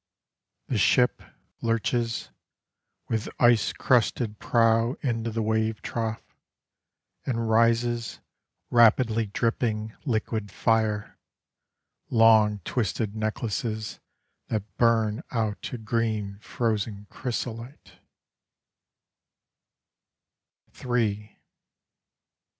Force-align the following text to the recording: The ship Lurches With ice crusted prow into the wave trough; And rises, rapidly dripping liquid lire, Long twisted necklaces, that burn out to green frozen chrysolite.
The 0.67 0.79
ship 0.79 1.21
Lurches 1.61 2.31
With 3.07 3.29
ice 3.39 3.71
crusted 3.71 4.39
prow 4.39 4.93
into 5.01 5.29
the 5.29 5.43
wave 5.43 5.83
trough; 5.83 6.35
And 7.23 7.47
rises, 7.47 8.19
rapidly 8.71 9.27
dripping 9.27 9.95
liquid 10.03 10.51
lire, 10.65 11.19
Long 12.09 12.61
twisted 12.65 13.15
necklaces, 13.15 13.99
that 14.47 14.75
burn 14.77 15.21
out 15.29 15.61
to 15.69 15.77
green 15.77 16.39
frozen 16.39 17.05
chrysolite. 17.11 17.99